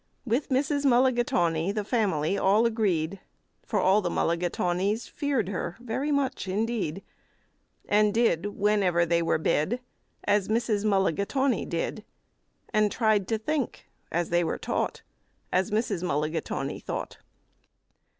[0.25, 0.83] With Mrs.
[0.83, 3.19] Mulligatawny the family all agreed,
[3.63, 7.03] For all the Mulligatawnys feared her very much indeed,
[7.87, 9.79] And did, whenever they were bid,
[10.23, 10.85] As Mrs.
[10.85, 12.03] Mulligatawny did,
[12.73, 15.03] And tried to think, as they were taught,
[15.53, 16.01] As Mrs.
[16.01, 17.19] Mulligatawny thought.